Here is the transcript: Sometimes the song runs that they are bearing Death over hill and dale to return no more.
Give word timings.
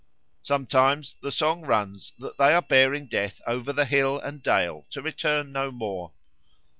Sometimes 0.41 1.15
the 1.21 1.29
song 1.31 1.61
runs 1.61 2.11
that 2.17 2.39
they 2.39 2.55
are 2.55 2.63
bearing 2.63 3.05
Death 3.05 3.39
over 3.45 3.85
hill 3.85 4.17
and 4.17 4.41
dale 4.41 4.87
to 4.89 4.99
return 4.99 5.51
no 5.51 5.69
more. 5.69 6.11